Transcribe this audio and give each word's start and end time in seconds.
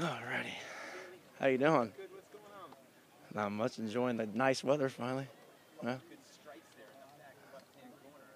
Alrighty. 0.00 0.52
How 1.40 1.46
you 1.46 1.56
doing? 1.56 1.90
Not 3.34 3.50
much. 3.52 3.78
Enjoying 3.78 4.18
the 4.18 4.26
nice 4.26 4.62
weather 4.62 4.90
finally. 4.90 5.26
Yeah. 5.82 5.96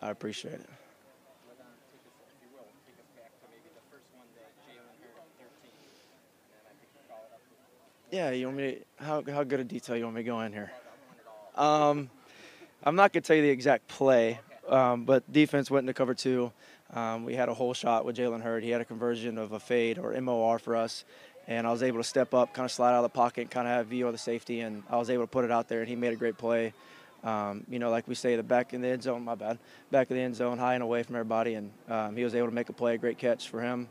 I 0.01 0.11
appreciate 0.11 0.54
it. 0.54 0.71
Yeah, 8.11 8.30
you 8.30 8.46
want 8.46 8.56
me? 8.56 8.79
How 8.96 9.22
how 9.30 9.45
good 9.45 9.61
a 9.61 9.64
detail 9.64 9.96
you 9.96 10.04
want 10.04 10.16
me 10.16 10.22
to 10.22 10.27
go 10.27 10.40
in 10.40 10.52
here? 10.52 10.72
Um, 11.56 12.11
I'm 12.82 12.96
not 12.96 13.12
gonna 13.12 13.20
tell 13.20 13.36
you 13.36 13.42
the 13.42 13.50
exact 13.50 13.86
play, 13.86 14.40
um, 14.66 15.04
but 15.04 15.30
defense 15.30 15.70
went 15.70 15.84
into 15.84 15.95
cover 15.95 16.14
two. 16.14 16.50
Um, 16.95 17.25
we 17.25 17.34
had 17.34 17.48
a 17.48 17.54
whole 17.54 17.72
shot 17.72 18.04
with 18.04 18.16
Jalen 18.16 18.43
Hurd. 18.43 18.64
He 18.64 18.70
had 18.70 18.80
a 18.80 18.84
conversion 18.84 19.38
of 19.38 19.52
a 19.52 19.61
fade 19.61 19.98
or 19.98 20.18
MOR 20.20 20.59
for 20.59 20.75
us, 20.75 21.05
and 21.46 21.66
I 21.66 21.70
was 21.70 21.82
able 21.82 21.98
to 21.98 22.05
step 22.05 22.34
up, 22.34 22.52
kind 22.52 22.64
of 22.64 22.73
slide 22.73 22.93
out 22.93 22.98
of 22.98 23.02
the 23.05 23.09
pocket, 23.11 23.51
kind 23.51 23.69
of 23.69 23.74
have 23.74 23.87
view 23.87 24.06
of 24.06 24.12
the 24.12 24.19
safety, 24.19 24.60
and 24.60 24.82
I 24.91 24.96
was 24.96 25.09
able 25.10 25.23
to 25.23 25.29
put 25.29 25.45
it 25.45 25.52
out 25.52 25.68
there, 25.68 25.80
and 25.80 25.88
he 25.88 25.95
made 25.95 26.12
a 26.12 26.16
great 26.16 26.37
play. 26.37 26.73
Um, 27.23 27.65
you 27.68 27.79
know, 27.79 27.91
like 27.91 28.09
we 28.09 28.15
say, 28.15 28.34
the 28.34 28.42
back 28.42 28.73
in 28.73 28.80
the 28.80 28.88
end 28.88 29.02
zone, 29.02 29.23
my 29.24 29.34
bad, 29.34 29.59
back 29.91 30.10
of 30.10 30.16
the 30.16 30.23
end 30.23 30.34
zone, 30.34 30.59
high 30.59 30.74
and 30.74 30.82
away 30.82 31.02
from 31.02 31.16
everybody, 31.16 31.55
and 31.55 31.70
um, 31.88 32.16
he 32.16 32.24
was 32.24 32.34
able 32.34 32.48
to 32.48 32.55
make 32.55 32.68
a 32.70 32.73
play, 32.73 32.95
a 32.95 32.98
great 32.98 33.18
catch 33.18 33.48
for 33.48 33.60
him. 33.60 33.88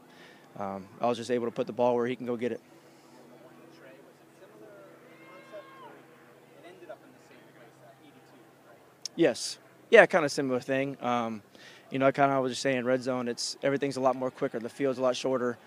Um, 0.57 0.87
I 0.99 1.07
was 1.07 1.17
just 1.17 1.31
able 1.31 1.45
to 1.45 1.51
put 1.51 1.67
the 1.67 1.73
ball 1.73 1.95
where 1.95 2.07
he 2.07 2.15
can 2.15 2.25
go 2.25 2.35
get 2.35 2.51
it. 2.51 2.59
Yes. 9.15 9.57
Yeah, 9.89 10.05
kind 10.05 10.23
of 10.23 10.31
similar 10.31 10.59
thing. 10.59 10.97
Um, 11.01 11.41
you 11.91 11.99
know, 11.99 12.07
I 12.07 12.11
kind 12.11 12.31
of 12.31 12.43
was 12.43 12.51
just 12.51 12.61
saying, 12.61 12.85
red 12.85 13.01
zone. 13.01 13.27
It's 13.27 13.57
everything's 13.63 13.97
a 13.97 14.01
lot 14.01 14.15
more 14.15 14.31
quicker. 14.31 14.59
The 14.59 14.69
field's 14.69 14.99
a 14.99 15.01
lot 15.01 15.15
shorter. 15.15 15.57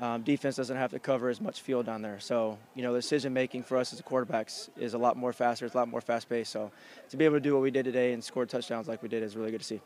Um, 0.00 0.22
defense 0.22 0.56
doesn't 0.56 0.76
have 0.76 0.90
to 0.92 0.98
cover 0.98 1.28
as 1.28 1.40
much 1.40 1.60
field 1.60 1.86
down 1.86 2.02
there. 2.02 2.18
So, 2.18 2.58
you 2.74 2.82
know, 2.82 2.92
the 2.92 2.98
decision 2.98 3.32
making 3.32 3.62
for 3.62 3.76
us 3.76 3.92
as 3.92 4.00
quarterbacks 4.00 4.68
is 4.76 4.94
a 4.94 4.98
lot 4.98 5.16
more 5.16 5.32
faster. 5.32 5.66
It's 5.66 5.74
a 5.74 5.78
lot 5.78 5.88
more 5.88 6.00
fast 6.00 6.28
paced. 6.28 6.50
So, 6.50 6.72
to 7.10 7.16
be 7.16 7.24
able 7.24 7.36
to 7.36 7.40
do 7.40 7.52
what 7.52 7.62
we 7.62 7.70
did 7.70 7.84
today 7.84 8.12
and 8.12 8.22
score 8.24 8.46
touchdowns 8.46 8.88
like 8.88 9.02
we 9.02 9.08
did 9.08 9.22
is 9.22 9.36
really 9.36 9.50
good 9.50 9.60
to 9.60 9.66
see. 9.66 9.80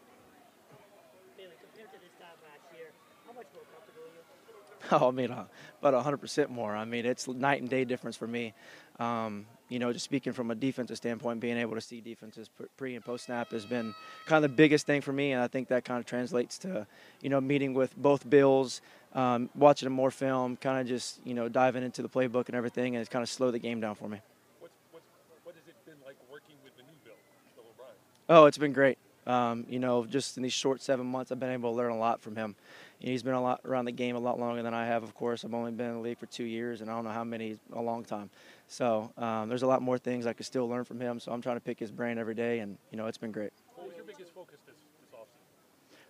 Bailey, 1.36 1.50
compared 1.60 1.92
to 1.92 1.98
this 2.00 2.14
time 2.18 2.36
last 2.44 2.64
year, 2.74 2.92
how 3.26 3.32
much 3.32 3.46
more 3.52 3.62
comfortable 3.72 4.02
are 4.04 4.98
you? 4.98 5.04
Oh, 5.04 5.08
I 5.08 5.10
mean, 5.10 5.30
uh, 5.30 5.44
about 5.82 6.04
100% 6.04 6.48
more. 6.48 6.76
I 6.76 6.84
mean, 6.84 7.06
it's 7.06 7.26
night 7.28 7.60
and 7.60 7.68
day 7.68 7.84
difference 7.84 8.16
for 8.16 8.26
me. 8.26 8.54
Um, 8.98 9.46
you 9.68 9.78
know, 9.78 9.92
just 9.92 10.04
speaking 10.04 10.32
from 10.32 10.50
a 10.50 10.54
defensive 10.54 10.96
standpoint, 10.96 11.40
being 11.40 11.56
able 11.56 11.74
to 11.74 11.80
see 11.80 12.00
defenses 12.00 12.48
pre 12.76 12.94
and 12.94 13.04
post 13.04 13.26
snap 13.26 13.50
has 13.50 13.66
been 13.66 13.94
kind 14.26 14.44
of 14.44 14.50
the 14.50 14.54
biggest 14.56 14.86
thing 14.86 15.00
for 15.00 15.12
me, 15.12 15.32
and 15.32 15.42
I 15.42 15.48
think 15.48 15.68
that 15.68 15.84
kind 15.84 15.98
of 15.98 16.06
translates 16.06 16.56
to, 16.58 16.86
you 17.20 17.28
know, 17.28 17.40
meeting 17.40 17.74
with 17.74 17.96
both 17.96 18.28
Bills, 18.30 18.80
um, 19.14 19.50
watching 19.54 19.90
more 19.90 20.10
film, 20.10 20.56
kind 20.56 20.80
of 20.80 20.86
just, 20.86 21.20
you 21.24 21.34
know, 21.34 21.48
diving 21.48 21.82
into 21.82 22.00
the 22.00 22.08
playbook 22.08 22.46
and 22.46 22.54
everything, 22.54 22.94
and 22.94 23.00
it's 23.00 23.10
kind 23.10 23.22
of 23.22 23.28
slowed 23.28 23.54
the 23.54 23.58
game 23.58 23.80
down 23.80 23.96
for 23.96 24.08
me. 24.08 24.20
What's, 24.60 24.74
what's, 24.92 25.06
what 25.42 25.54
has 25.56 25.66
it 25.66 25.74
been 25.84 25.98
like 26.06 26.16
working 26.30 26.54
with 26.62 26.76
the 26.76 26.82
new 26.84 26.96
Bill, 27.04 27.14
Bill 27.56 27.64
O'Brien? 27.74 27.96
Oh, 28.28 28.46
it's 28.46 28.58
been 28.58 28.72
great. 28.72 28.98
Um, 29.26 29.66
you 29.68 29.78
know, 29.80 30.06
just 30.06 30.36
in 30.36 30.42
these 30.42 30.52
short 30.52 30.80
seven 30.80 31.06
months, 31.06 31.32
I've 31.32 31.40
been 31.40 31.50
able 31.50 31.72
to 31.72 31.76
learn 31.76 31.90
a 31.90 31.98
lot 31.98 32.20
from 32.20 32.36
him. 32.36 32.54
You 33.00 33.06
know, 33.06 33.12
he's 33.12 33.22
been 33.22 33.34
a 33.34 33.42
lot 33.42 33.60
around 33.64 33.86
the 33.86 33.92
game 33.92 34.14
a 34.14 34.20
lot 34.20 34.38
longer 34.38 34.62
than 34.62 34.72
I 34.72 34.86
have. 34.86 35.02
Of 35.02 35.14
course, 35.14 35.44
I've 35.44 35.52
only 35.52 35.72
been 35.72 35.88
in 35.88 35.94
the 35.94 36.00
league 36.00 36.18
for 36.18 36.26
two 36.26 36.44
years, 36.44 36.80
and 36.80 36.90
I 36.90 36.94
don't 36.94 37.04
know 37.04 37.10
how 37.10 37.24
many 37.24 37.58
a 37.72 37.82
long 37.82 38.04
time. 38.04 38.30
So 38.68 39.12
um, 39.18 39.48
there's 39.48 39.62
a 39.62 39.66
lot 39.66 39.82
more 39.82 39.98
things 39.98 40.26
I 40.26 40.32
could 40.32 40.46
still 40.46 40.68
learn 40.68 40.84
from 40.84 41.00
him. 41.00 41.18
So 41.20 41.32
I'm 41.32 41.42
trying 41.42 41.56
to 41.56 41.60
pick 41.60 41.78
his 41.78 41.90
brain 41.90 42.18
every 42.18 42.34
day, 42.34 42.60
and 42.60 42.78
you 42.90 42.96
know, 42.96 43.06
it's 43.06 43.18
been 43.18 43.32
great. 43.32 43.52
What 43.74 43.88
was 43.88 43.96
your 43.96 44.04
biggest 44.04 44.32
focus 44.32 44.58
this, 44.66 44.76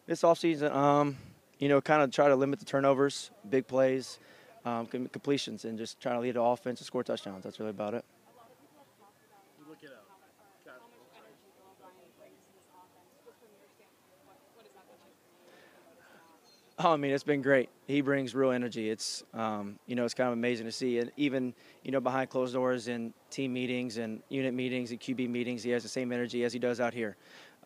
this 0.06 0.22
offseason? 0.22 0.70
This 0.70 0.70
offseason, 0.70 0.75
um, 0.75 1.17
you 1.59 1.69
know, 1.69 1.81
kind 1.81 2.03
of 2.03 2.11
try 2.12 2.28
to 2.28 2.37
limit 2.37 2.59
the 2.59 2.67
turnovers, 2.67 3.31
big 3.48 3.67
plays, 3.67 4.19
um, 4.64 4.87
com- 4.87 5.09
completions, 5.09 5.64
and 5.64 5.78
just 5.78 6.00
trying 6.00 6.17
to 6.17 6.20
lead 6.20 6.34
the 6.34 6.42
offense 6.42 6.81
and 6.81 6.87
score 6.87 7.03
touchdowns. 7.03 7.44
That's 7.44 7.59
really 7.59 7.70
about 7.70 7.94
it. 7.94 8.05
You 9.59 9.64
look 9.69 9.83
at 9.83 9.91
uh, 9.91 10.03
Cat- 10.64 10.81
Oh, 16.78 16.92
I 16.92 16.97
mean, 16.97 17.10
it's 17.12 17.24
been 17.24 17.41
great. 17.41 17.70
He 17.86 18.02
brings 18.02 18.34
real 18.34 18.50
energy. 18.50 18.91
It's, 18.91 19.24
um, 19.32 19.78
you 19.86 19.97
know, 19.97 20.04
it's 20.04 20.12
kind 20.12 20.26
of 20.28 20.34
amazing 20.34 20.66
to 20.66 20.72
see. 20.72 20.98
And 20.98 21.10
even, 21.16 21.54
you 21.82 21.91
know, 21.91 22.00
behind 22.00 22.28
closed 22.28 22.52
doors 22.52 22.88
in 22.88 23.14
team 23.30 23.54
meetings 23.54 23.96
and 23.96 24.20
unit 24.28 24.52
meetings 24.52 24.91
and 24.91 25.00
QB 25.00 25.30
meetings, 25.30 25.62
he 25.62 25.70
has 25.70 25.82
the 25.82 25.88
same 25.88 26.12
energy 26.12 26.44
as 26.44 26.52
he 26.52 26.58
does 26.58 26.78
out 26.78 26.92
here. 26.92 27.16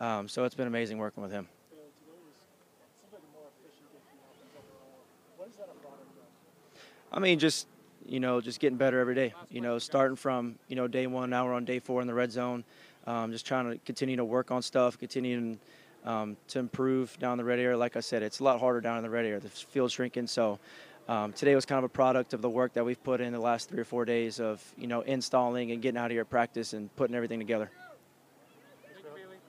Um, 0.01 0.29
so 0.29 0.45
it's 0.45 0.55
been 0.55 0.69
amazing 0.69 0.97
working 0.99 1.25
with 1.25 1.33
him. 1.33 1.49
Bailey, 1.73 1.83
today 1.99 2.13
was 2.25 2.37
seemed 3.03 3.13
like 3.13 3.21
a 3.21 3.37
more 3.37 3.49
efficient 3.59 3.91
game 3.91 4.01
for 4.07 4.15
the 4.15 4.31
offense 4.31 4.55
overall. 4.57 5.03
What 5.37 5.49
is 5.49 5.57
that 5.57 5.65
a 5.65 5.79
product 5.83 6.03
of? 6.17 7.17
I 7.17 7.19
mean, 7.19 7.41
just, 7.41 7.67
you 8.11 8.19
know, 8.19 8.41
just 8.41 8.59
getting 8.59 8.77
better 8.77 8.99
every 8.99 9.15
day. 9.15 9.33
You 9.51 9.61
know, 9.61 9.79
starting 9.79 10.17
from, 10.17 10.57
you 10.67 10.75
know, 10.75 10.89
day 10.89 11.07
one, 11.07 11.31
now 11.31 11.47
we're 11.47 11.55
on 11.55 11.65
day 11.65 11.79
four 11.79 12.01
in 12.01 12.09
the 12.09 12.15
red 12.15 12.33
zone. 12.33 12.65
Um, 13.07 13.31
just 13.31 13.47
trying 13.47 13.71
to 13.71 13.79
continue 13.79 14.17
to 14.17 14.25
work 14.25 14.51
on 14.51 14.63
stuff, 14.63 14.99
continuing 14.99 15.59
um, 16.05 16.37
to 16.49 16.59
improve 16.59 17.17
down 17.21 17.39
the 17.39 17.45
red 17.45 17.61
area. 17.61 17.79
Like 17.79 17.97
I 17.97 18.01
said, 18.01 18.23
it's 18.25 18.41
a 18.41 18.45
lot 18.45 18.59
harder 18.59 18.81
down 18.81 18.97
in 18.97 19.05
the 19.05 19.11
red 19.11 19.25
area. 19.25 19.39
The 19.39 19.49
field's 19.49 19.95
shrinking, 19.95 20.27
so 20.27 20.59
um, 21.09 21.33
today 21.33 21.55
was 21.55 21.65
kind 21.65 21.79
of 21.79 21.85
a 21.85 21.89
product 21.89 22.35
of 22.35 22.43
the 22.43 22.51
work 22.51 22.75
that 22.75 22.85
we've 22.85 23.03
put 23.03 23.21
in 23.21 23.33
the 23.33 23.41
last 23.41 23.69
three 23.69 23.81
or 23.81 23.85
four 23.85 24.05
days 24.05 24.41
of 24.41 24.63
you 24.77 24.89
know 24.89 25.03
installing 25.03 25.71
and 25.71 25.81
getting 25.81 25.99
out 25.99 26.07
of 26.07 26.11
here 26.11 26.23
at 26.23 26.31
practice 26.31 26.73
and 26.73 26.95
putting 26.97 27.15
everything 27.15 27.39
together. 27.39 27.71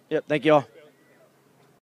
Yep, 0.09 0.25
thank 0.27 0.45
you 0.45 0.53
all. 0.53 0.80